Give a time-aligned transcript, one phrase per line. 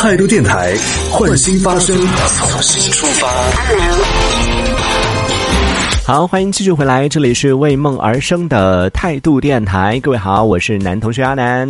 [0.00, 0.74] 态度电台，
[1.10, 4.79] 换新发声，从新出发。
[6.10, 10.00] 好，欢迎继续回来，这里是为梦而生的态度电台。
[10.00, 11.68] 各位好，我是男同学阿南。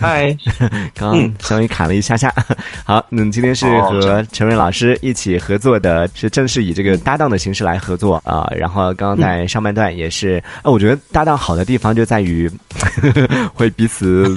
[0.00, 0.34] 嗨，
[0.96, 2.32] 刚刚稍微卡了一下下。
[2.86, 8.50] 好，那今天是和陈瑞老师一起合作的，是正式以这个搭档的形式来合作啊。
[8.56, 12.50] 然后刚刚在上半段也是，呃，我觉得搭档好的地方就在于
[13.52, 14.34] 会彼此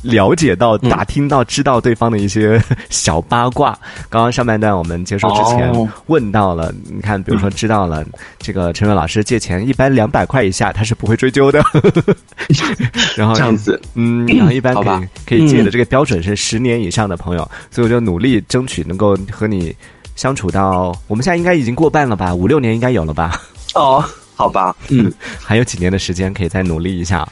[0.00, 2.58] 了解到、打听到、知道对方的一些
[2.88, 3.78] 小八卦。
[4.08, 5.70] 刚刚上半段我们结束之前
[6.06, 8.02] 问到了，你看，比如说知道了
[8.38, 8.85] 这个陈。
[8.94, 11.62] 老师借钱一般两百块以下他是不会追究的，
[13.16, 19.74] 然后这样子，嗯， 然后一般可以可以借的这个标准是十年以上的朋友，所以我就努力争取能够和你
[20.14, 23.40] 相处到我们现在应该已经过半了吧，五六年应该有了吧？
[23.74, 24.04] 哦，
[24.34, 27.26] 好吧，嗯，还有几年的时间可以再努力一下。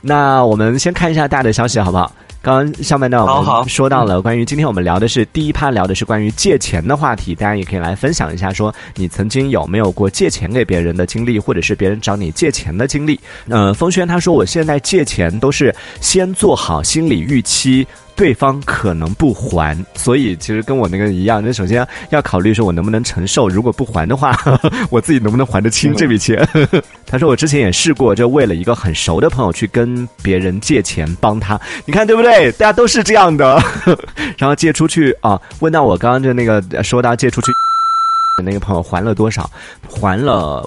[0.00, 2.12] 那我们先看一下大的消息好不好？
[2.48, 13.20] 刚刚上半段我们说到了关于今天我们聊的是第一趴聊的是关于借钱的话题，大家也可以来分享一下，说你曾经有没有过借钱给别人的经历，或者是别人找你借钱的经历。
[13.50, 17.86] 呃，风轩他说我现在借钱都是先做好心理预期。
[18.18, 21.40] 对方可能不还，所以其实跟我那个一样。
[21.42, 23.48] 那首先要考虑说，我能不能承受？
[23.48, 24.36] 如果不还的话，
[24.90, 26.46] 我自己能不能还得清这笔钱？
[27.06, 31.58] 他说我之前也试过，就为了一个很熟的朋友去跟别人借钱帮他。
[31.86, 32.50] 你看对不对？
[32.52, 33.62] 大家都是这样的。
[34.36, 37.52] 然后借出去啊，问到我刚刚就那个说到借出去，
[38.44, 39.48] 那个朋友还了多少？
[39.88, 40.64] 还了。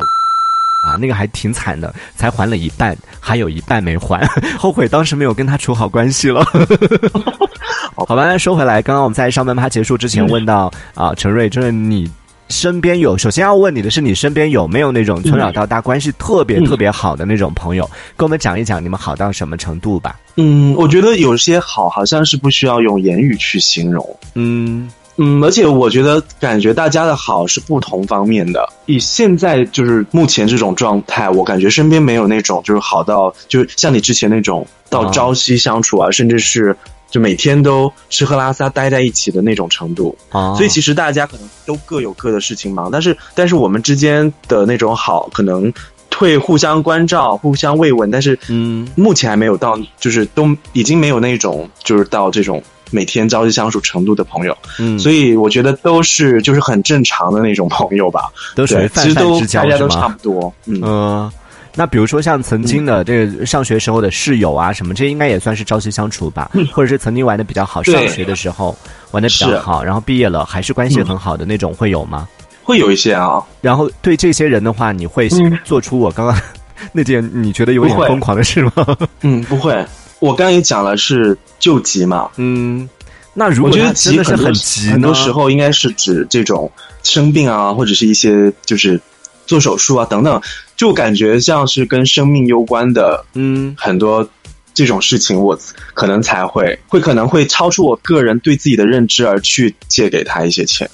[0.83, 4.27] 啊，那个还挺惨的，才还了一半，还有一半没还，
[4.59, 6.44] 后悔当时没有跟他处好关系了。
[7.95, 12.09] 好吧，说回来，刚刚我们在上半趴结束之前问到啊，陈瑞，就是你
[12.50, 20.16] 身边有，首先要问你的是，你身边有没有那种从小到大关系特别特别好的那种朋友，跟我们讲一讲你们好到什么程度吧？
[20.38, 24.17] 嗯，我觉得有些好，好像是不需要用言语去形容。
[24.33, 24.89] 嗯。
[25.17, 28.67] 嗯，而且我觉得，感觉大家的好是不同方面的。
[28.85, 36.75] 以现在就是目前这种状态，我感觉身边没有那种就是好到，就是像你之前那种到朝夕相处啊，甚至是
[37.09, 40.17] 就每天都吃喝拉撒待在一起的那种程度。
[40.29, 45.71] 啊，所以其实大家可能都各有各的事情忙，但是但是我们之间的那种好，可能
[46.16, 52.63] 会互相关照、互相慰问，但是嗯，目前还没有到，就是都已经没有那种就是到这种。
[52.91, 61.31] 每天朝夕相处程度的朋友，嗯，所以我觉得都是就是很正常的那种朋友吧，都属于泛泛之交大家都差不多，嗯。
[61.74, 66.68] 那比如说像曾经的这个上学时候的室友啊什么，这应该也算是朝夕相处吧，嗯。
[66.68, 68.78] 或者是曾经玩的比较好，上学的时候
[69.12, 72.28] 玩的比较好，然后毕业了还是关系很好的那种，会有吗？
[72.62, 73.41] 会有一些啊。
[73.62, 75.30] 然后对这些人的话，你会
[75.63, 76.38] 做出我刚刚
[76.91, 78.85] 那件你觉得有点疯狂的事吗？
[79.22, 79.74] 嗯，不会。
[80.21, 82.87] 我刚也讲了是救急嘛，嗯，
[83.33, 86.71] 那如果我觉得急是很急，很多时候应该是指这种
[87.01, 89.01] 生病啊，或者是一些就是
[89.47, 90.39] 做手术啊等等，
[90.77, 94.29] 就感觉像是跟生命攸关的，嗯，很多
[94.75, 95.59] 这种事情，我
[95.95, 100.89] 可能才会会可能会超出我个人对自己的认知而去借给他一些钱。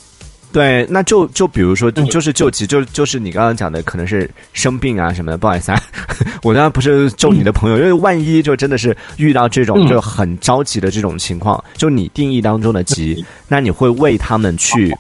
[0.51, 5.37] 对，那就就比如说，就就是救急，就就是你刚刚讲的，可能是生病啊什么的。
[5.37, 5.79] 不好意思啊，
[6.41, 14.95] 我当然不是救你的朋友，因为万一就真的是遇到这种就很着急的这种情况，就你定义当中的急，那你会为他们去，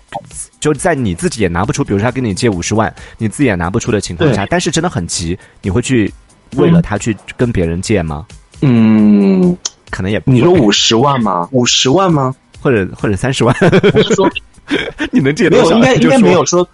[0.59, 6.13] 就在你自己也拿不出，比如说他跟你借五十万，你自己也拿不出的情况下，但是真的很急，你会去
[6.57, 8.25] 为了他去跟别人借吗？
[8.61, 9.57] 嗯，
[9.89, 11.47] 可能也你说五十万吗？
[11.51, 12.35] 五十万吗？
[12.61, 13.55] 或者或者三十万？
[13.95, 14.29] 我是说。
[15.11, 15.71] 你能借没有？
[15.71, 16.67] 应该应该没有说。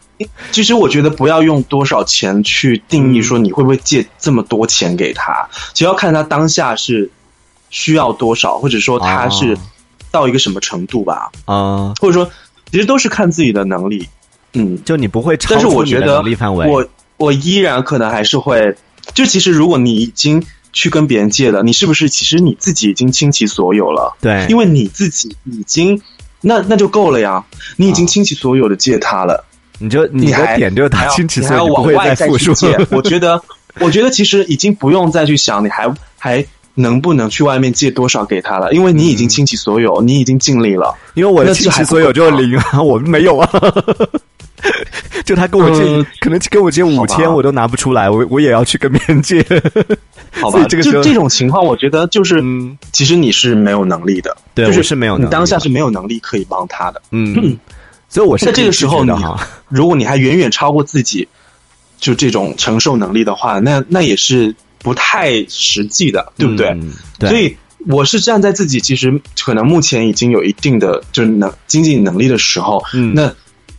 [0.52, 7.10] 其实我觉得不要用多少钱去定义说你会不会借这么多钱给他，只要看他当下是
[7.70, 9.58] 需要多少，或者说他是
[10.12, 11.32] 到一个什么程度吧。
[11.46, 12.30] 啊，或者说
[12.72, 14.08] 其实都是看自己的能力。
[14.54, 16.68] 嗯，就你不会超出你的能力范围。
[16.68, 16.88] 我
[17.18, 18.76] 我依然可能还是会。
[19.14, 24.16] 就其实如果你已经去跟别人借了，你是不是其实你自己已经倾其所有了？
[24.22, 26.02] 对，因为你自己已经。
[26.46, 27.44] 那那就够了呀！
[27.78, 29.44] 你已经倾其所有的借他了，
[29.80, 32.78] 你就你还点就他倾其所有，往外再去借。
[32.92, 33.42] 我觉得，
[33.80, 36.46] 我觉得其实已经不用再去想你还还
[36.76, 40.94] 能不能去外面借多少给他了，因为你已经倾其所有，你已经尽力了。
[41.14, 43.50] 因为我的倾其所有就零啊，我没有啊。
[45.26, 49.46] 就他跟我借，可能跟我借五千，我都拿不出来，我我也要去跟别人借。
[50.42, 52.44] 好吧，就这种情况，我觉得就是，
[52.92, 57.02] 其实你是没有能力的，对，就是是没有，你当下是没有能力可以帮他的。
[57.12, 57.58] 嗯，
[58.10, 59.12] 所以我是在这个时候，你
[59.70, 61.28] 如果你还远远超过自己，
[62.00, 66.76] 就这种承受能力的话，那那也是不太实际的，对不对？
[67.20, 67.56] 所以
[67.88, 73.28] 我是站在自己其实可能目前已经有一定的就是能经济能力的时候，嗯，那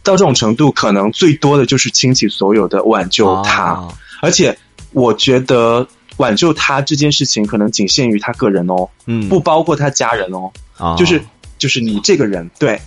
[0.03, 3.83] 到这种程度，可能最多的就是倾其所有的挽救他，
[4.23, 4.57] 而且
[4.93, 5.87] 我觉得
[6.17, 11.23] 挽救他这件事情可能仅限于他个人哦，嗯，不包括他家人哦，啊，就是
[11.59, 12.81] 就是你这个人，对。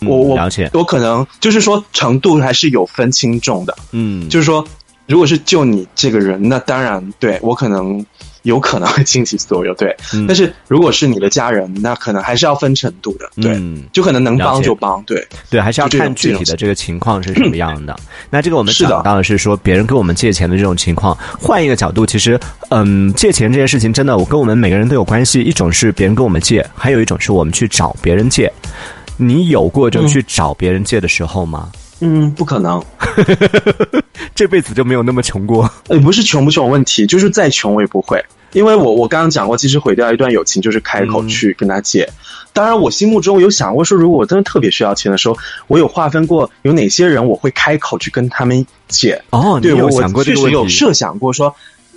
[0.00, 4.66] 我我了解，我可能就是说程度还是有分轻重的，嗯，就是说
[5.06, 8.04] 如果是救你这个人，那当然对我可能。
[8.42, 9.94] 有可能会倾其所有，对。
[10.26, 13.60] 但是如果是你的家人，那可能还是要分程度的，对。
[13.92, 15.26] 就可能能帮就帮，对。
[15.50, 17.94] 对，还是要看具体的这个情况是什么样的。
[18.30, 21.16] 那这个我们讲到的是说，别人跟我们借钱的这种情况。
[21.40, 22.38] 换一个角度，其实，
[22.70, 25.40] 嗯，借钱这件事情真的，我跟我们每个人都有关系。
[25.42, 28.52] 一种是别人跟我们借，还有一种是我们去找别人借。
[29.16, 31.70] 你有过就去找别人借的时候吗？
[31.74, 31.80] 嗯，
[32.36, 32.82] 不可能，
[34.34, 35.70] 这辈子就没有那么穷过。
[35.88, 42.08] 也，不是穷不穷问题，就是再穷我也不会，因为我我刚刚讲过，其实毁掉一段友情就是开口去跟他借。
[42.52, 45.36] 当然，我心目中有想过说，如果我真的特别需要钱的时候，
[45.66, 49.22] 我有划分过有哪些人我会开口去跟他们借。
[49.30, 51.54] 哦，对我想过确实有设想过说，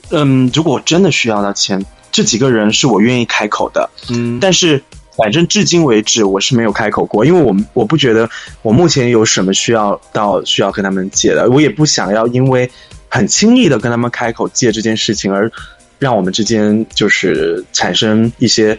[0.10, 3.90] 嗯，如果我真的需要到钱，这几个人是我愿意开口的。
[4.10, 4.84] 嗯，但是。
[5.18, 8.30] 反正至今为止，我是没有开口过，因为我我不觉得
[8.62, 12.70] 我目前有什么需要到需要跟他们借的，我也不想要因为
[13.10, 15.52] 很轻易的跟他们开口借这件事情而
[16.00, 18.78] 让我们之间就是产生一些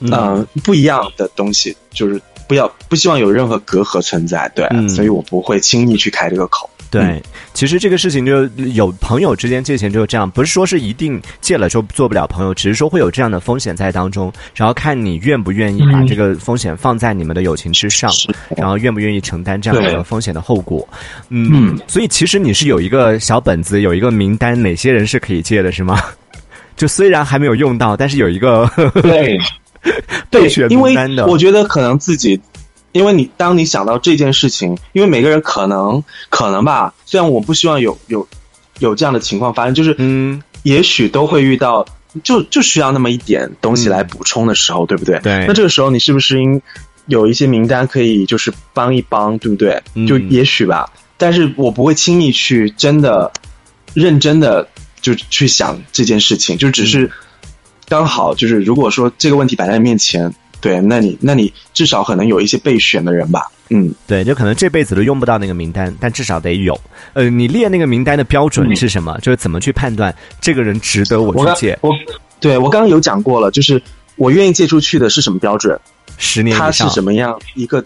[0.00, 0.46] 嗯。
[0.64, 6.68] 不一样的东西，就是不要不希望有任何隔阂存在，对，所以我不会轻易去开这个口。
[6.90, 7.22] 对，
[7.54, 18.10] 其实这个事情就有朋友之间借钱就是这样，不是说是一定借了就做不了朋友，只是说会有这样的风险在当中，然后看你愿不愿意把这个风险放在你们的友情之上，
[18.56, 20.86] 然后愿不愿意承担这样的风险的后果。
[21.28, 25.96] 嗯，所以其实你是有一个小本子，有一个名单，哪些人是可以借的，是吗？
[26.76, 28.68] 就虽然还没有用到，但是有一个
[29.02, 29.38] 对
[30.28, 32.40] 备选名单的，我觉得可能自己。
[32.92, 38.26] 因为你当你想到这件事情，因为每个人可能可能吧，虽然我不希望有有
[38.80, 41.86] 有这样的情况发生，就是嗯，也许都会遇到，
[42.24, 45.20] 就就需要那么一点东西来补充的时候，对不对？
[45.20, 45.44] 对。
[45.46, 46.60] 那这个时候你是不是应
[47.06, 49.80] 有一些名单可以就是帮一帮，对不对？
[50.08, 53.30] 就也许吧，但是我不会轻易去真的
[53.94, 54.66] 认真的
[55.00, 57.08] 就去想这件事情，就只是
[57.88, 60.34] 刚好就是如果说这个问题摆在面前。
[60.60, 66.78] 对，那你那你至少可能有一些备选的人吧，嗯，对，就可能这辈子都用不到那个名单，但至少得有。
[67.14, 69.18] 呃，你列那个名单的标准是什么？
[69.22, 71.78] 就是怎么去判断这个人值得我去借？
[71.80, 71.92] 我，
[72.40, 73.82] 对我刚刚有讲过了，就是
[74.16, 75.78] 我愿意借出去的是什么标准？
[76.18, 77.82] 十年他是什么样一个？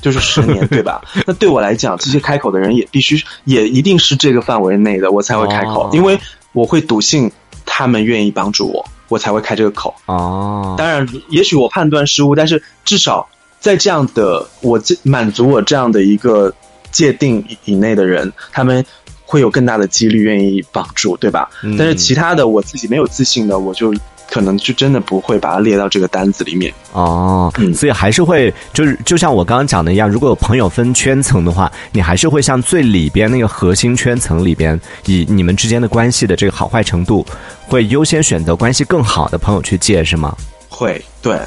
[0.00, 1.02] 就是十年，对吧？
[1.26, 6.16] 那对我来讲，这些开口的人也必须也一定是这个范围内的，我才会开口，因为
[6.52, 7.28] 我会笃信
[7.66, 8.88] 他们愿意帮助我。
[9.08, 10.74] 我才会开这个口哦。
[10.78, 13.28] 当然，也许我判断失误，但是至少
[13.60, 16.52] 在这样的我这满足我这样的一个
[16.90, 18.84] 界定以内的人，他们
[19.24, 21.50] 会有更大的几率愿意帮助，对吧？
[21.76, 23.94] 但是其他的我自己没有自信的，我就。
[24.30, 37.24] 可能就真的不会把它列到这个单子里面哦，所以还是会就是就像我刚刚讲的一样，如果有朋友分圈层的话，你还是会像最里边那个核心圈层里边，以你们之间的关系的这个好坏程度，
[37.66, 40.36] 会优先选择关系更好的朋友去借，是吗？
[40.68, 41.38] 会，对。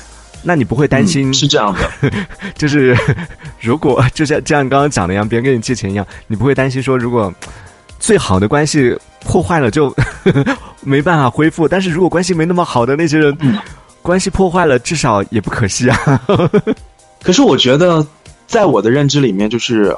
[0.43, 2.11] 那你不会担心是这样的？
[2.57, 2.97] 就是
[3.59, 7.31] 如果就像这样刚刚讲的一样，别人跟你借钱一样，你不会担心说如果
[7.99, 8.97] 最好的关系。
[9.23, 9.95] 破坏了就
[10.81, 13.37] 没办法恢复，但是如果关系没那么好的那些人，
[14.01, 16.21] 关系破坏了至少也不可惜啊。
[17.21, 18.05] 可是我觉得，
[18.47, 19.95] 在我的认知里面，就是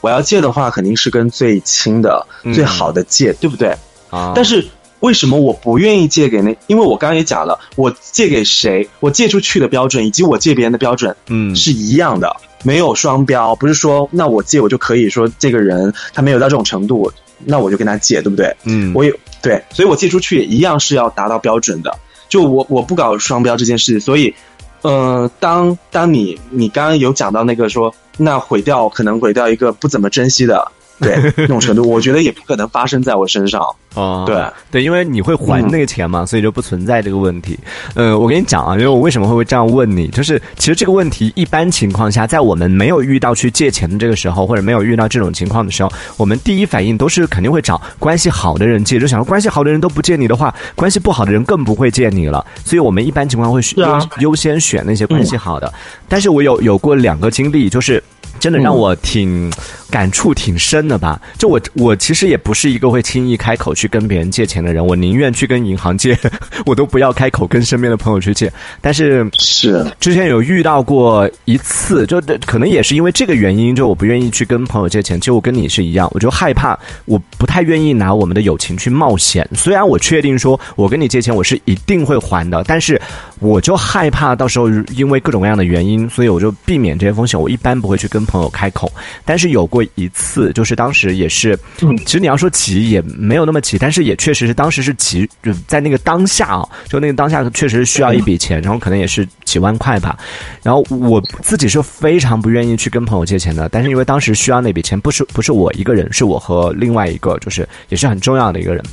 [0.00, 3.72] 我要借的话，肯定是跟最亲的、最好的借，对不对？
[4.10, 4.32] 啊。
[4.34, 4.66] 但是
[5.00, 6.56] 为什么我不愿意借给那？
[6.66, 13.54] 因为我刚刚也讲了，我借给谁，我借出去的标准以及我借别人的标准，嗯，是一样的，没有双标。
[13.54, 17.12] 不是说那我借我就可以说这个人他没有到这种程度。
[17.44, 18.56] 那我就跟他借，对不对？
[18.64, 19.12] 嗯，我也
[19.46, 21.96] 对，所以我借出去一样是要达到标准的。
[22.28, 24.34] 就我我不搞双标这件事，所以，
[24.82, 30.72] 呃，当当你你刚刚有讲到那个说，那毁掉可能毁掉一个不怎么珍惜的。
[31.00, 33.62] 对那种程度，我觉得也不可能发生在我身上。
[33.96, 37.58] 哦，对对，因为你会还那个钱嘛，所以就不存在这个问题。
[37.94, 52.44] 呃，我跟你讲啊，因为我为什么会这样问你，就是其实这个问题一般情况下，在我们没有遇到去借钱的这个时候，或者没有遇到这种情况的时候，我们第一反应都是肯定会找关系好的人借，就想说关系好的人都不借你的话，关系不好的人更不会借你了。
[52.66, 55.72] 所以我们一般情况会优优先选那些关系好的。
[56.06, 58.02] 但是我有有过两个经历，就是。
[58.38, 59.50] 真的让我挺
[59.90, 61.20] 感触挺深的吧？
[61.38, 66.18] 就我我其实也不是一个会轻易开口去跟别人借钱的人，我宁愿去跟银行借，
[66.66, 68.52] 我都不要开口跟身边的朋友去借。
[68.80, 75.20] 但是是之前有遇到过一次，就可能也是因为这个原因，就我不愿意去跟朋友借钱。
[75.20, 79.48] 其实我跟你是一样，我就害怕，我不太愿意拿我们的友情去冒险。
[79.54, 83.00] 虽然我确定说我跟你借钱我是一定会还的，但是
[83.38, 87.40] 我就害怕到时候因为各种各样的原因，所以我就避免这些风险。
[87.40, 88.90] 我一般不会去跟朋友开口。
[89.24, 91.58] 但是有过一次，就是当时也是，
[92.04, 100.18] 其实你要说急也没有那么急，但是也确实是当时是急，就在那个当下啊，就那个当下确实是需要一笔钱，然后可能也是几万块吧。
[100.62, 108.84] 然后我自己是非常不愿意去跟朋友借钱的，但是因为当时需要那笔钱，不是不是我一个人，是我和另外一个就是也是很重要的一个人。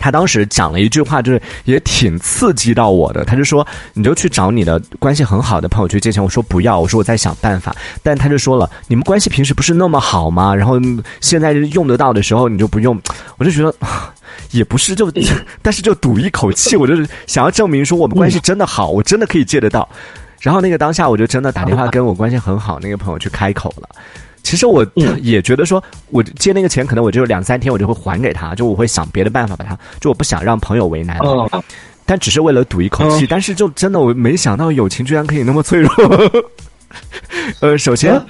[0.00, 3.24] 他当时讲了一句话，就是也挺刺激到我的。
[3.24, 3.64] 他就说
[3.94, 10.54] ：“你就去找你的关系很好的朋友去借钱。”我说：“不要。”我说：“我在想办法。”但他就说了：“你们关系平时不是那么好吗？
[10.54, 10.80] 然后
[11.20, 12.98] 现在用得到的时候你就不用。”
[13.38, 13.74] 我就觉得
[14.50, 15.12] 也不是， 就
[15.60, 19.88] 但是就赌一口气，我就是想要证明说我们关系真的好，我真的可以借得到。
[20.40, 23.88] 然后那个当下，我就真的打电话跟我关系很好那个朋友去开口了。
[24.42, 24.86] 其实我
[25.22, 31.18] 也觉得说，我借那个钱，可能我就两三天我就会还给他，就我会想别的办法把他，就我不想让朋友为难，
[32.04, 33.26] 但只是为了赌一口气。
[33.28, 35.90] 但是就真的我没想到友情居然可以那么脆弱。
[37.60, 38.20] 呃，首先。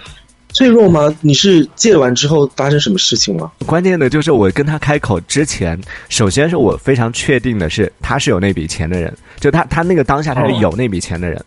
[0.52, 1.14] 脆弱吗？
[1.20, 3.50] 你是借完之后发生什么事情了？
[3.66, 11.42] 关键的就是我跟他开口之前，首先是我非常确定的是他是有那笔钱的人，就他他那个当下他是有那笔钱的人，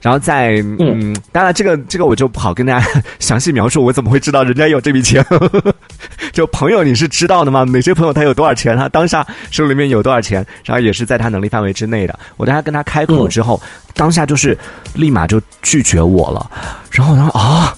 [0.00, 2.86] 然后在嗯，当然这个这个我就不好跟大家
[3.20, 5.24] 详细描述，我怎么会知道人家有这笔钱？
[6.32, 7.64] 就朋友你是知道的吗？
[7.64, 8.76] 哪些朋友他有多少钱？
[8.76, 10.44] 他当下手里面有多少钱？
[10.64, 12.18] 然后也是在他能力范围之内的。
[12.36, 13.60] 我当他跟他开口之后，
[13.94, 14.56] 当下就是
[14.94, 16.50] 立马就拒绝我了，
[16.90, 17.74] 然后他说啊。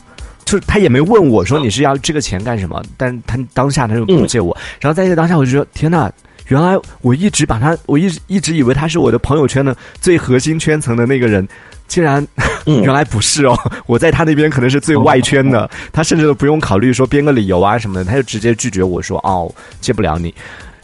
[0.50, 6.10] 就他也没问我说你是要这个钱干什么，但他当下他就不借我，然后在这个当下我就说天呐，
[6.48, 11.46] 原来我一直把他，我一直一直以为他是我的朋友圈的最核心圈层的那个人，
[11.86, 12.26] 竟然
[12.66, 20.34] 原来不是哦，我在他那边可能是最外圈的，他甚至都不用考虑说编个理由啊什么的，他就直接拒绝我说哦借不了你，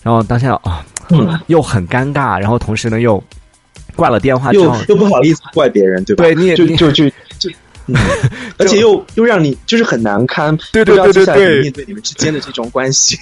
[0.02, 0.84] 然后当下啊
[1.48, 3.20] 又很尴尬，然后同时呢又
[3.96, 6.22] 挂了电话，又又不好意思怪别人对吧？
[6.22, 7.04] 对，你也就就就
[7.86, 7.94] 就。
[8.58, 13.18] 而且又又让你就是很难堪，对对对对对，面对你们之间的这种关系，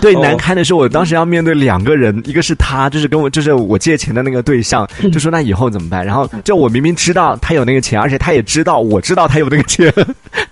[0.00, 6.06] 对 难堪的是，我当时要面对两个人，一个是他，就是跟我就是我借钱的那个对象， 就说那以后怎么办？
[6.06, 9.92] 然后就我明明知道他有那个钱，而且他也知道我知道他有那个钱，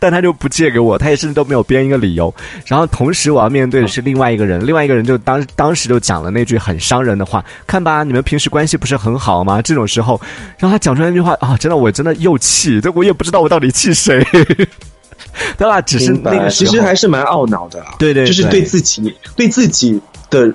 [0.01, 2.35] 但他就不借给我，他也甚至都没有编一个理由。
[2.67, 10.21] 然后同时我要面对的是另外一个人，另外一个人就当当时就讲了那句很伤人的话：“看吧，你们平时关系不是很好吗？”这种时候，
[10.59, 13.30] 然后他讲出来那句话啊，真的我真的又气，这我也不知道。
[13.31, 14.21] 知道我到底气谁？
[15.57, 15.81] 对吧？
[15.81, 17.83] 只是那个，其实还是蛮懊恼的。
[17.99, 20.53] 对对，就是对自己，对自己的，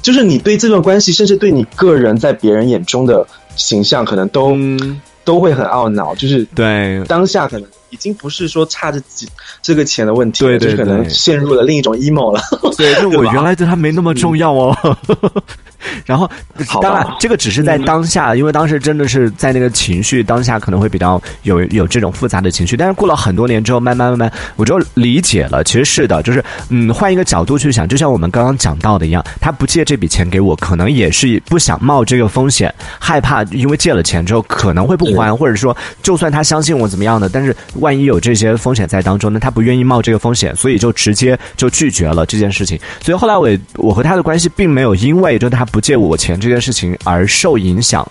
[0.00, 3.26] 就是你对这段关系，甚至对你个人在别人眼中的
[3.56, 4.56] 形象，可能都
[5.24, 6.14] 都会很懊恼。
[6.14, 9.28] 就是对当下，可能已经不是说差这几
[9.60, 12.40] 这个钱的问题，对对，可能陷入了另一种 emo 了。
[12.76, 14.96] 对，就我 原来对他没那么重要哦。
[16.06, 16.30] 然后，
[16.80, 22.76] 当然，这个只是在当下，因为当时真的是在那个情绪当下，可能会比较有有这种复杂的情绪。
[22.76, 25.64] 但是过了很多年之后，慢慢慢慢，我就理解了。
[25.64, 42.78] 其实是的，就是嗯，换一个角度去想，就像我们刚刚讲到的一样，他不借这笔钱给我，可能也是不想冒这个风险，害怕因为借了钱之后可能会不还，或者说就算他相信我怎么样的，但是万一有这些风险在当中，那他不愿意冒这个风险，所以就直接就拒绝了这件事情。
[43.00, 45.66] 所以后来我我和他的关系并没有因为就他。
[45.72, 48.06] 不借我钱这件事情而受影响，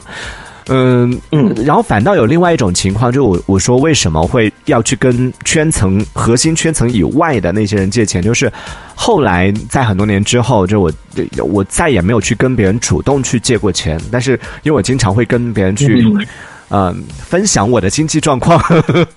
[0.68, 8.52] 嗯嗯，然后反倒有另外一种情况，就我我说为什么会要去跟圈层核心圈层以外的那些人借钱，就是
[8.96, 10.92] 后来在很多年之后，就我
[11.46, 14.32] 我再也没有去跟别人主动去借过钱，但是
[14.64, 16.04] 因为我经常会跟别人去
[16.70, 17.04] 嗯。
[17.14, 18.62] 分享我的经济状况，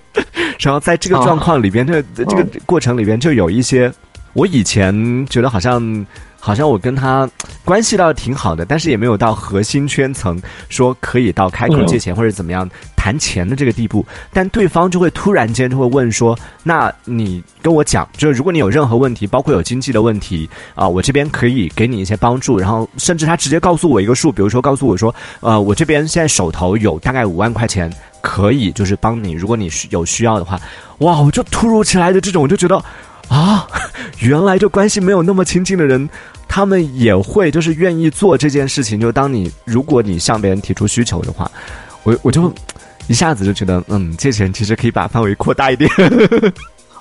[0.60, 3.92] 然后在这个状况里边，这这个过程里边就有一些
[4.32, 6.06] 我以前觉得好像。
[6.44, 7.26] 好像我跟他
[7.64, 14.04] 关系倒挺好的，但是也没有到核心圈层，说可以到开口借钱或者怎么样谈钱的这个地步。
[14.30, 22.58] 但对方就会突然间就会问说：“那你跟我讲，就是如果你有任何问题，包括有经济的问题啊，我这边可以给你一些帮助。
[22.58, 30.60] 然后甚至他直接告诉我一个数，比如说告诉我说，呃，我这边现在手头有大概五万块钱，可以就是帮你，如果你有需要的话，
[30.98, 32.84] 哇，我就突如其来的这种，我就觉得
[33.28, 33.66] 啊，
[34.20, 36.08] 原来就关系没有那么亲近的人。”
[36.46, 41.50] 他们也会就是愿意做这件事情，就当你如果你向别人提出需求的话，
[42.04, 42.52] 我我就
[43.08, 45.90] 一下子就觉得，嗯，借钱其实可以把范围扩大一点。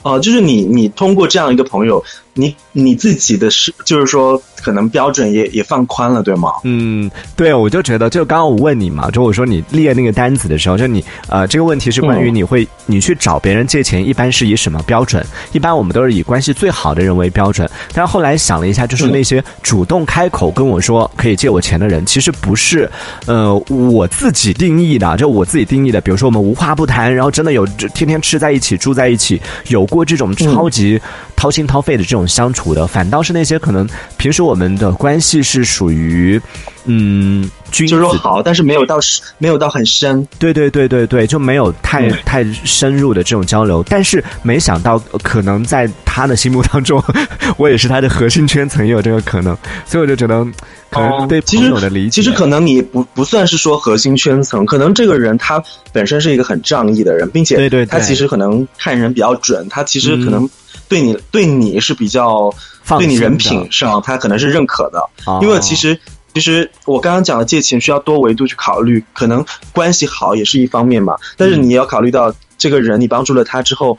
[0.01, 2.03] 呃， 就是你你通过这样一个朋友，
[2.33, 6.51] 你你自己的是就是说可能标准也也放宽了，对吗？
[6.63, 15.23] 嗯，对，我就觉得就刚刚我问你嘛，就我说你列那个单子的时候，就你呃这个问题是关于你会你去找别人借钱，一般是以什么标准？
[15.51, 17.69] 一般我们都是以关系最好的人为标准。
[17.93, 22.89] 但后来想了一下，就是那些主动开口跟我说可以借我钱的人，其实不是
[23.27, 26.01] 呃我自己定义的，就我自己定义的。
[26.01, 30.99] 比如说我们无话不谈，然后真的有天天吃在一起住在一起，有过这种超级
[31.43, 33.85] 掏心掏肺的这种相处的，反倒是那些可能
[34.15, 36.41] 平时我们的关系是属于
[36.85, 37.49] 嗯。
[37.71, 38.99] 就是说好，但是没有到
[39.39, 43.83] 没有到很深，对对对对对，就没有太太深入的这种交流。
[43.89, 47.03] 但是没想到，可能在他的心目当中，
[47.57, 49.57] 我也是他的核心圈层，也有这个可能。
[49.87, 50.45] 所以我就觉得，
[50.91, 55.59] 可能对朋友的理解，其实可能你不不算是说核心圈层，可能这个人他
[55.91, 60.47] 本身是一个很仗义的人，并且对对，他其实可能看人比较准，他其实可能
[60.87, 62.53] 对你对你是比较
[62.99, 65.01] 对你人品上，他可能是认可的，
[65.41, 65.99] 因为其实。
[66.33, 71.15] 其实我刚刚讲的借钱需要多维度去考虑，可能关系好也是一方面嘛。
[71.37, 73.97] 但是你要考虑到这个人，你帮助了他之后，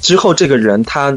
[0.00, 1.16] 之后这个人他，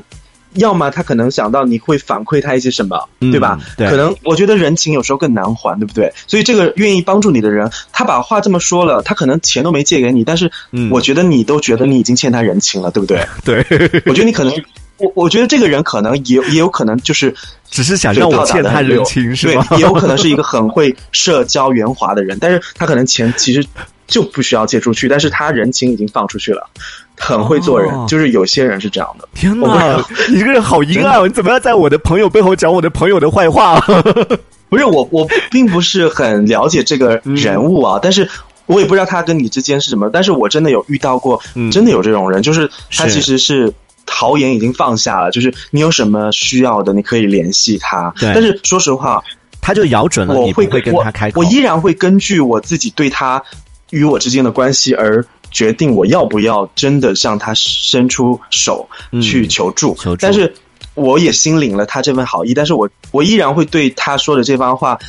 [0.53, 3.59] 要么他可能想到你会反馈他一些什么，对吧？
[3.89, 6.13] 可能我觉得人情有时候更难还，对不对？
[6.27, 10.51] 所以这个愿意帮助你的人，他把话这么说了，他可能钱都没借给你，但是
[10.91, 13.25] 我觉得你都觉得你已经欠他人情了，对不对？
[13.43, 14.53] 对，我觉得你可能。
[15.01, 17.33] 我我觉得这个人可能也也有可能就是
[17.69, 19.65] 只是想让我欠他人情，是吧？
[19.71, 23.65] 也有可能是一个很会社交圆滑的人，但是他可能钱其实
[24.07, 26.69] 就不需要借出去，但是他人情已经放出去了，
[27.17, 27.91] 很会做人。
[28.07, 29.27] 就是有些人是这样的。
[29.33, 31.23] 天哪，你这个人好阴暗！
[31.23, 33.79] 你怎么要在我的朋友背后讲我的朋友的坏话？
[34.69, 38.29] 不是我，我并不是很了解这个人物啊，但是
[38.65, 40.09] 我也不知道他跟你之间是什么。
[40.11, 41.41] 但是我真的有遇到过，
[41.71, 43.73] 真的有这种人，就是他其实是。
[44.07, 48.13] 豪言已经放下了，就是你有什么需要的，你可以联系他。
[48.19, 49.23] 但是说实话，
[49.61, 51.41] 他就咬准了，我会跟他开口。
[51.41, 53.43] 我依然会根据我自己对他
[53.89, 58.87] 与我之间的关系而决定我要不要真的向他伸出手
[59.21, 59.97] 去求助。
[60.19, 60.53] 但是
[60.93, 64.99] 我也心领了他这份好意，但是我我依然会对他说的这番话，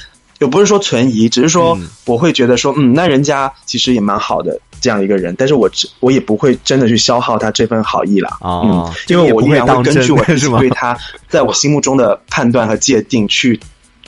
[0.41, 4.59] 也不是说存疑，只是说我会觉得说，嗯，那人家其实也蛮好的。
[4.83, 13.59] 这样一个人，但是我我也不会真的去消耗他这份好意了，嗯，因为我依然会根据我自己对他在我心目中的判断和界定去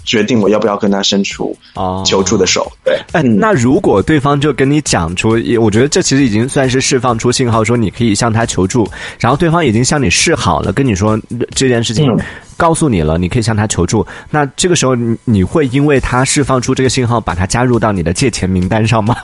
[0.04, 1.56] 决定我要不要跟他伸出
[2.04, 2.70] 求助的手。
[2.84, 8.87] 对，哎，那如果对方就跟你讲出，我觉得这其实已经算是释放出信号，说你可以向他求助，
[9.18, 11.18] 然后对方已经向你示好了，跟你说
[11.54, 12.14] 这件事情
[12.56, 14.06] 告诉你了，你可以向他求助。
[14.28, 19.16] 那这个时候你你会因为他释放出这个信号，把他加入到你的借钱名单上吗？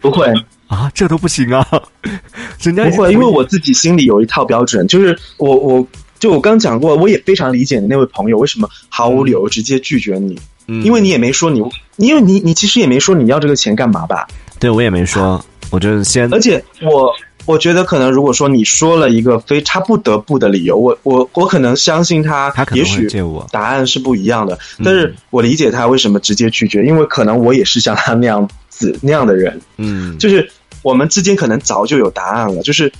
[0.00, 0.26] 不会
[0.66, 1.66] 啊，这都不行啊！
[2.60, 5.86] 人家不会，因为我自己心里有一套标准，就是我我
[6.18, 11.62] 就我刚讲过，我也非常理解你那位朋友为什么毫无理由直接拒绝你，因为你也没说你，
[11.96, 14.26] 因为你你其实也没说你要这个钱干嘛吧？
[14.60, 17.12] 对我也没说，我就先，而且我
[17.48, 23.08] 我觉得可能如果说你说了一个非他不得不的理由，我我我可能相信他，他也许
[23.50, 28.96] 答案是不一样的，但是我理解他为什么直接拒绝，因为可能我也是像他那样子。
[29.02, 30.48] 那样的人，嗯，就是
[30.82, 32.62] 我们之间可能早就有答案了。
[32.62, 32.92] 就是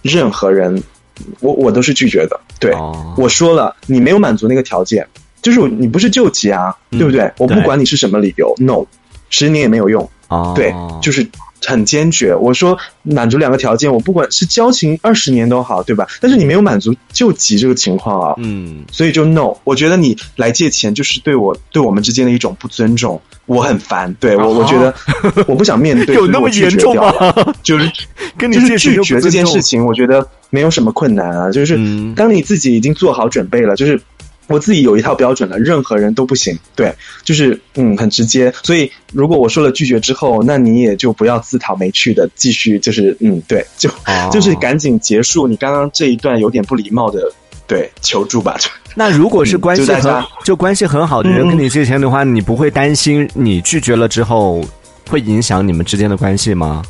[0.00, 0.82] 任何人，
[1.40, 2.40] 我我都是拒绝的。
[2.58, 2.72] 对，
[3.14, 5.06] 我说了，你没有满足那个条件，
[5.42, 7.30] 就是你不是救急啊，对不对？
[7.36, 8.86] 我不管你是什么理由，no，
[9.28, 10.08] 十年也没有用。
[10.28, 11.26] 哦，对，就是。
[11.66, 16.06] 很坚决，我说满足两个条件，我不管是交情二十年都好，对吧？
[16.20, 19.52] 但是你没有满足救急这个情况啊，嗯，所以就 no。
[19.64, 24.14] 我觉得你来借钱就是对我对我们之间的一种不尊重，我很烦。
[24.20, 24.94] 对我，我觉得
[25.48, 27.12] 我不想面对， 有那么严重吗？
[27.64, 27.90] 就是
[28.38, 31.50] 跟你拒绝这件事情，我觉得没有什么困难啊。
[31.50, 31.76] 就是
[32.14, 34.00] 当你自己已经做好准备了，就是。
[34.48, 36.58] 我自己有一套标准了，任何人都不行。
[36.74, 38.52] 对，就是嗯，很直接。
[38.62, 43.88] 所以如果我说了拒绝之后，那你也就不要自讨没趣的继续，就是嗯，对，就
[44.32, 47.30] 就是赶紧结束你刚刚这一段有点不礼貌的
[47.66, 48.56] 对求助吧。
[48.96, 54.64] 那如果是关系很就关系很好的人跟你借钱的话，你不会担心你拒绝了之后
[55.08, 56.82] 会影响你们之间的关系吗？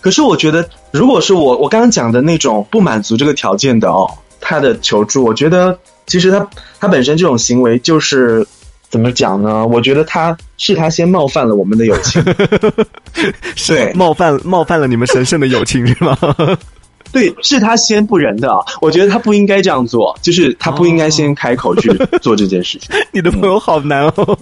[0.00, 5.78] 可是我觉得，如果是我我刚刚讲的那种不满足这个条件的哦，他的求助，我觉得。
[6.06, 6.48] 其实他
[6.80, 8.46] 他本身这种行为就是
[8.88, 9.66] 怎么讲呢？
[9.66, 12.22] 我觉得他是他先冒犯了我们的友情，
[13.66, 16.16] 对，冒犯冒犯了你们神圣的友情是吗？
[17.12, 18.52] 对，是他先不仁的。
[18.80, 21.90] 我觉得他不应该这样做，就是他不应该先开口去
[22.20, 22.90] 做这件事情。
[23.12, 24.38] 你的朋友好难哦，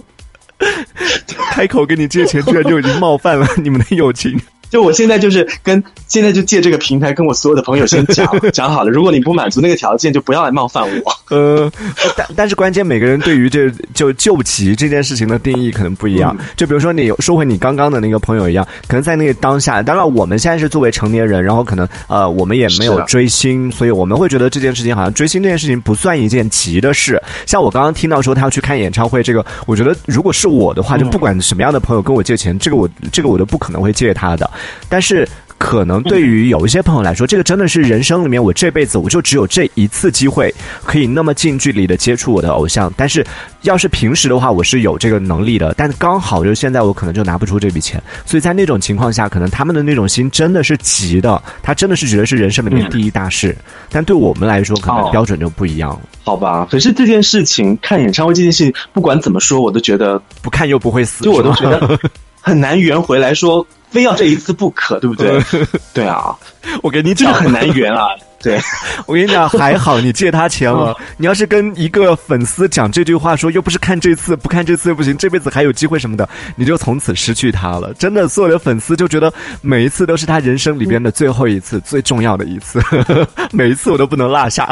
[1.51, 4.39] 开口跟你借钱，居然就已经冒犯了你们的友情。
[4.69, 11.11] 就我现在就是跟现在就借这个平台跟我所有的朋友先讲讲好了，如果你不满足那个条件，就不要来冒犯我。
[11.35, 11.71] 呃，
[12.15, 16.35] 但但是关键每个人对于这就救急这件事情的定义可能不一样。
[16.55, 27.21] 就比如说你说回你刚刚的那个朋友一样，可能在那个当下，当然我们现在是作为成年人，然后可能呃我们也没有追星，所以我们会觉得这件事情好像追星这件事情不算一件急的事。
[27.45, 34.49] 像我刚刚听到说他要去看演唱会，这个我觉得如果是我的话，就不管什么样的朋友跟我借钱，这个我这个我都不可能会借他的。
[34.89, 42.93] 但是，可能对于有一些朋友来说，这个真的是人生里面我这辈子我就只有这一次机会，可以那么近距离的接触我的偶像。
[42.97, 43.25] 但是，
[43.61, 45.73] 要是平时的话，我是有这个能力的。
[45.77, 48.03] 但刚好就是现在，我可能就拿不出这笔钱。
[48.25, 53.55] 所以在那种情况下，可能他们的那种心真的是急的，他真的是觉得是人生里面第一大事。
[53.89, 56.01] 但对我们来说，可能标准就不一样了。
[56.25, 61.97] 好吧，可是这件事情，看演唱会这件事情，不管怎么说，我都觉得 不看又不会死，就我都觉得
[62.41, 63.65] 很难圆回来说。
[63.89, 65.41] 非要这一次不可，对不对？
[65.93, 66.35] 对啊，
[66.81, 68.07] 我跟你讲，很难圆啊。
[68.41, 68.59] 对，
[69.07, 70.95] 我跟你讲，还好你借他钱了。
[71.17, 77.91] 你要是跟一个粉丝讲这句话，说又不是看这次，不看这次又不行，这辈子还有机会什么的，你就从此失去他了。
[77.95, 82.79] 真的，所有的粉丝就觉得每一次都是他人生里边的最后一次，最重要的一次，
[83.51, 84.65] 每一次我都不能落下。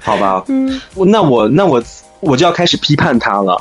[0.00, 1.82] 好吧，嗯那我那我
[2.20, 3.60] 我就要开始批判他了。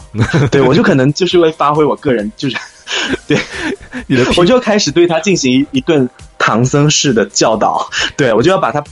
[0.52, 2.56] 对我就可能就是会发挥我个人就是。
[3.28, 3.38] 对，
[4.08, 8.84] 你的我就开始对他进行一一顿唐僧式的教导，对我就要把他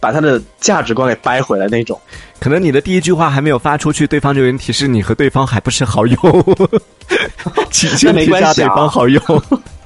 [0.00, 2.00] 把他的价值观给掰回来那种。
[2.38, 6.16] 可能你的第一句话还没有发出去，对方就已经提示你和对方还不是好友，
[7.70, 9.20] 请先添加对方好友。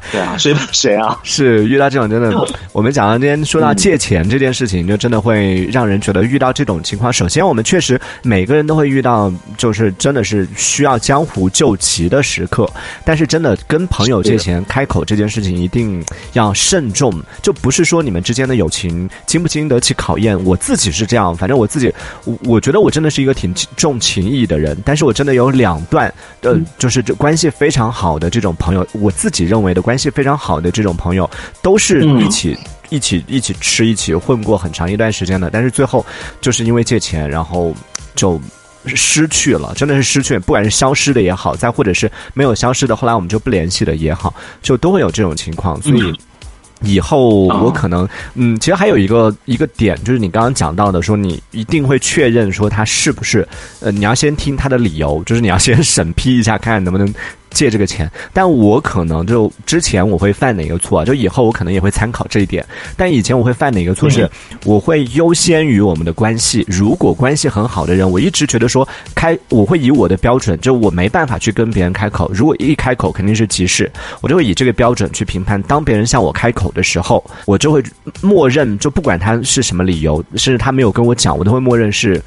[0.11, 1.19] 对啊，谁谁啊？
[1.23, 2.33] 是遇到这种真的，
[2.73, 7.13] 我们讲到今天说到借钱这件事情，就真的会让人觉得遇到这种情况。
[7.13, 12.69] 首先，我们确实每个人都会遇到，就是真的是需要江湖救急的时刻。
[13.05, 20.43] 但是，真的跟朋友借钱开口这件事情一定要慎重，就不是说你们之间的友情经不经得起考验。
[20.45, 21.93] 我自己是这样，反正我自己，
[22.25, 24.77] 我我觉得我真的是一个挺重情义的人。
[24.85, 29.90] 但是我真的有两段，呃，就是这关系非常好的这种朋友，我自己认为的关系。
[29.91, 31.29] 关系非常好的这种朋友，
[31.61, 32.57] 都是一起
[32.91, 35.51] 一起一起吃、一起混过很长一段时间的。
[35.51, 36.07] 但是最后
[36.41, 37.75] 就是因为借钱，然后
[38.15, 38.41] 就
[38.87, 40.39] 失去了，真的是失去。
[40.39, 45.83] 不管是消失的也好，再或者是没有消失的，后来我们就不联系的也好，就都会有这种情况。
[45.83, 46.15] 所以
[46.83, 53.45] 以后我可能，嗯，其实还有一个一个点，就是你刚刚讲到的，说你一定会确认说他是不是，
[53.81, 57.13] 呃，你要先听他的理由，就是你要先审批一下，看看能不能。
[57.51, 61.05] 借这个钱，但我可能就之前我会犯哪个错啊？
[61.05, 62.65] 就以后我可能也会参考这一点。
[62.97, 64.29] 但以前我会犯哪个错是，
[64.65, 66.65] 我会优先于我们的关系。
[66.69, 72.31] 如果关系很好的人，我一直觉得说开，我会以我的标准，就我没办法去跟别人开口。
[72.33, 75.61] 如果一开口肯定是急事，我就会以这个标准去评判。
[75.63, 77.83] 当别人向我开口的时候，我就会
[78.21, 82.23] 默认，就不管他是什么理由，甚至他没有跟我讲，我都会默认是。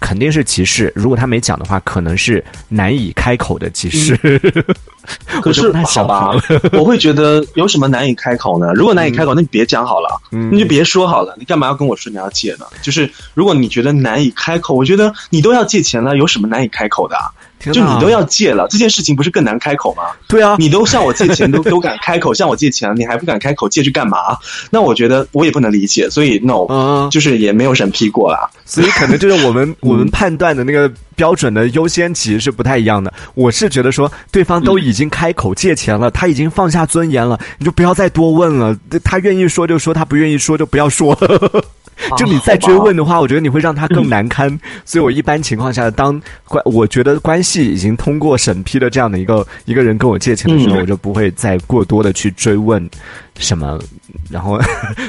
[0.00, 0.92] 肯定是歧视。
[0.94, 4.16] 如果他没讲的话，可能是难以开口的歧视。
[5.40, 6.30] 可是好吧，
[6.72, 8.72] 我会觉得有什么难以开口呢？
[8.74, 11.34] 如果难以开口，那你别讲好了，你就别说好了。
[11.38, 12.66] 你干嘛要跟我说你要借呢？
[12.82, 17.16] 就是如果你觉得难以开口，我觉得你都要借钱了，有什么难以开口的？
[17.58, 20.04] 就你都要借了，这件事情不是更难开口吗？
[20.28, 24.38] 对啊，你都向我借钱，都 都敢开口向我借钱，你还不敢开口借去干嘛？
[24.70, 28.48] 那我觉得我也不能理解，所以 no，就是也没有审批过啦。
[28.64, 33.12] 所以可能就是我们 我们判断的那个标准的优先级是不太一样的。
[33.34, 38.76] 我是觉得说，对方都已经开口借钱了，他已经放下尊严了，你就不要再多问了。
[39.02, 41.18] 他愿意说就说，他不愿意说就不要说。
[42.16, 44.48] 就你再追问的话，我觉得你会让他更难堪。
[44.84, 52.88] 所以我一般情况下，当关我觉得关系已经通过审批的这样的一个一个人跟我借钱的时候，我就不会再过多的去追问
[53.38, 53.78] 什么。
[54.30, 54.60] 然后，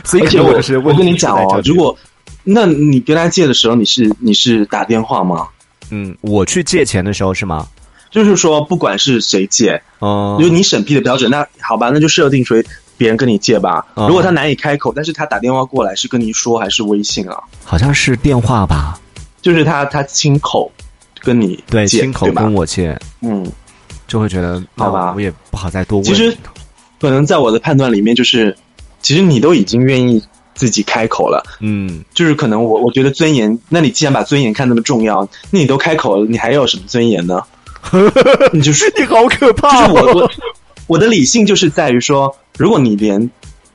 [0.04, 1.98] 所以而且我是我跟你讲哦，如果
[2.44, 5.48] 那你跟他借的时候，你是你是打电话吗？
[5.92, 7.68] 嗯，我去借钱的时候是吗？
[8.12, 12.66] 就是说，不管是谁借，哦，因为你审批的标准，那好吧，那就设定为。
[13.00, 17.36] 别人跟你借吧，如果他难以开口，但是他打电话过来是跟你说还是微信啊？
[17.64, 19.00] 好像是电话吧，
[19.42, 20.70] 就是他他亲口
[21.22, 23.50] 跟你对亲口跟我借，嗯，
[24.06, 26.04] 就会觉得好吧，我也不好再多问。
[26.04, 26.36] 其实
[27.00, 28.54] 可能在我的判断里面，就是
[29.02, 30.22] 其实你都已经愿意
[30.54, 37.42] 自己开口了，嗯，就是可能我我觉得尊严，那你既然把尊严看那么重要，那你都开口了，你还有什么尊严呢？
[38.52, 40.32] 你就是你好可怕，就是我我。
[40.90, 43.30] 我的理性就是在于说，如果你连，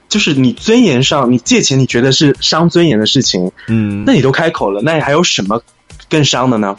[0.09, 5.62] 就是你尊严上，你借钱你觉得是伤尊严的事情，嗯，那你都开口了，那你还有什么
[6.11, 6.77] 更伤的呢？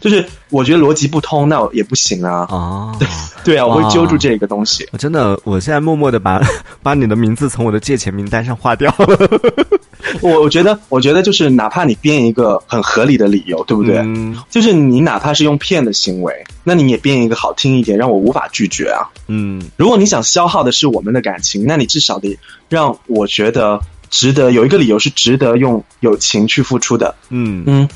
[0.00, 2.46] 就是我觉得逻辑不通，那也不行啊。
[2.48, 3.08] 啊，对
[3.44, 4.88] 对啊，我会揪住这个东西。
[4.92, 6.40] 我真的，我现在默默的把
[6.80, 9.28] 把你的名字从我的借钱名单上划掉了。
[10.20, 13.98] 我我觉得，我觉得就是哪怕你编一个很合理的理由，对不对？
[13.98, 14.36] 嗯。
[14.50, 19.08] 就是你哪怕是用骗的行为，那你也编一个好听一点，让我无法拒绝啊。
[19.28, 19.62] 嗯。
[19.76, 27.14] 如果你想消耗的是我们的感情，那你至少得让我觉得值得，有一个理由是值得用友情去付出的。
[27.30, 27.88] 嗯嗯。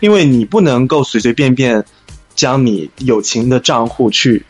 [0.00, 1.84] 因为你不能够随随便便
[2.34, 4.44] 将你友情的账户去。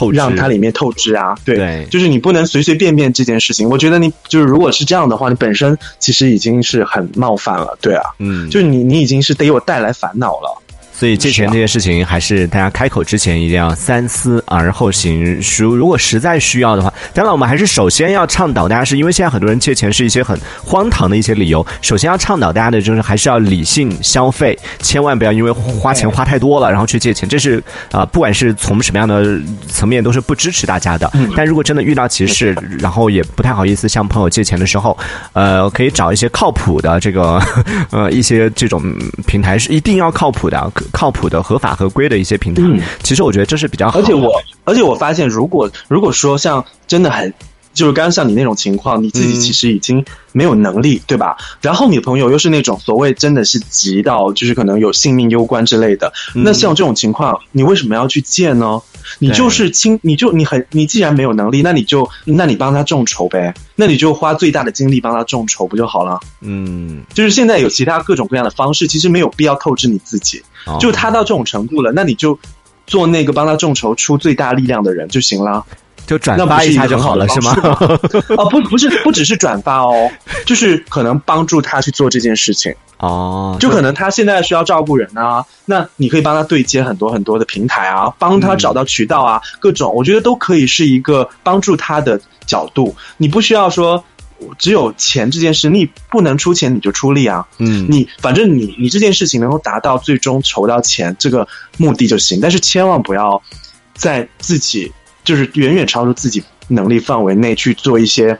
[0.00, 3.68] 透让它里面透支啊，对，就是你不能随随便便这件事情。
[3.68, 10.62] 我觉得你就是如果是这样的话，你本身其实已经是很冒犯了，对啊，嗯，就是你你已经是给我带来烦恼了。
[11.00, 15.40] 所以借钱这件事情，还是大家开口之前一定要三思而后行。
[15.58, 21.66] 如如果实在需要的话，当然我们还是首先要倡导大家，是因为现在很多人借钱是一些很荒唐的一些理由。
[21.80, 27.26] 首先要倡导大家的就是还是要理性消费，千万不要因为花钱花太多了，然后去借钱。
[27.26, 31.10] 这是啊，不管是从什么样的层面，都是不支持大家的。
[31.34, 34.94] 但如果真的遇到歧视，然后也不太好意思向朋友借钱的时候，
[35.32, 37.42] 呃，可以找一些靠谱的这个
[37.90, 38.82] 呃一些这种
[39.26, 40.70] 平台，是一定要靠谱的。
[40.92, 42.62] 靠谱的、合法合规的一些平台，
[43.02, 43.98] 其实我觉得这是比较好。
[43.98, 44.32] 而且我，
[44.64, 47.32] 而且我发现，如果如果说像真的很，
[47.72, 51.36] 就是刚刚像你那种情况，你自己其实已经没有能力，对吧？
[51.60, 58.80] 然后你的朋友又是那种所谓真的是急到，就是可能有性命攸关之类的，那像这种情况，你为什么要去借呢？
[59.18, 66.20] 你就是亲，你就你很，你既然没有能力，那你就，那你帮他众筹呗，那你就花最大的精力帮他众筹不就好了？
[66.40, 70.42] 嗯，就是现在有其他各种各样的方式，其实没有必要透支你自己。
[70.78, 72.38] 就他到这种程度了，那你就
[72.86, 75.64] 做那个帮他众筹出最大力量的人就行了，
[76.10, 77.54] 就转发一下就好了，是吗？
[78.36, 80.10] 哦，不，不是，不只是转发哦，
[80.44, 82.74] 就是可能帮助他去做这件事情。
[82.96, 92.96] 哦，就可能他现在需要照顾人啊，那你可以帮他对接很多很多的平台啊，帮他找到渠道啊，各种我觉得都可以是一个帮助他的角度。
[93.16, 94.04] 你不需要说
[94.58, 97.46] 只有钱这件事，你不能出钱你就出力啊。
[97.58, 101.46] 嗯，你反正你你这件事情能够达到最终筹到钱这个
[101.76, 103.40] 目的就行，但是千万不要
[103.94, 104.92] 在自己
[105.24, 108.38] 就是远远超出自己能力范围内去做一些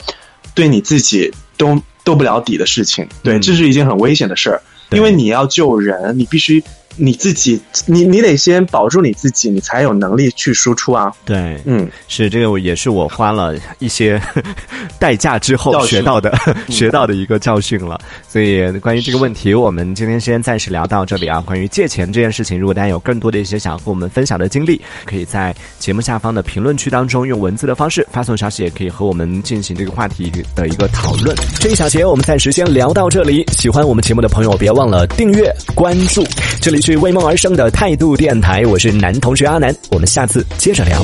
[0.55, 1.81] 对你自己都。
[2.03, 6.65] 斗不了底的事情，对，这是一件很危险的事儿，因为你要救人，你必须。
[6.97, 11.13] 你自己，你你得先保住你自己，你才有能力去输出啊。
[11.25, 14.21] 对，嗯，是这个，也是我花了一些
[14.99, 16.37] 代价之后学到的，
[16.69, 18.01] 学到的一个教训了。
[18.29, 21.41] 所以，关于这个问题，我们今天先暂时聊到这里啊。
[21.41, 31.37] 关于借钱这件事情，如果大家有更多的一些想和我们分享的经历，可以在节目下方的评论区当中用文字的方式发送消息，也可以和我们进行这个话题的一个讨论。
[31.61, 33.45] 这一小节我们暂时先聊到这里。
[33.53, 36.25] 喜欢我们节目的朋友，别忘了订阅关注。
[36.61, 37.01] 这里是。
[37.01, 41.01] 为梦而生的态度电台，我是男同学阿南，我们下次接着聊。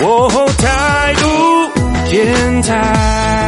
[0.59, 3.46] 态度电台。